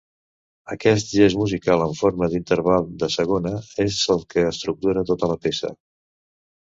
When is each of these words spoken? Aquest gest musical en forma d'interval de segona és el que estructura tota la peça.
Aquest 0.75 1.11
gest 1.17 1.37
musical 1.41 1.83
en 1.87 1.93
forma 1.99 2.29
d'interval 2.31 2.89
de 3.03 3.11
segona 3.17 3.51
és 3.87 4.01
el 4.17 4.25
que 4.33 4.47
estructura 4.55 5.05
tota 5.11 5.31
la 5.35 5.39
peça. 5.45 5.75